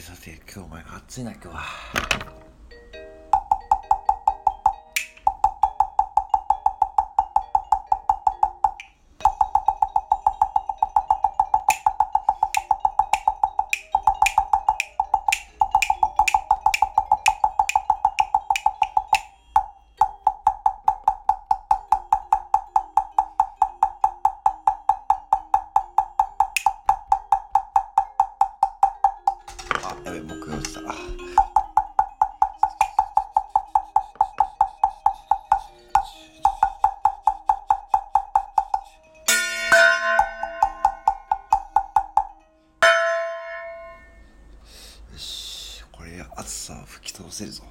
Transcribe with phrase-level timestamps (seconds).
[0.00, 2.45] さて今日お前が暑いな今日は。
[30.04, 30.80] あやべ木曜落ちた。
[30.80, 30.88] よ
[45.16, 47.62] しこれ暑さを吹き飛ばせるぞ。